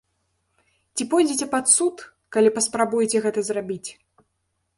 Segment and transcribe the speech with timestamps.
[0.95, 1.95] Ці пойдзеце пад суд,
[2.37, 3.89] калі паспрабуеце гэта зрабіць!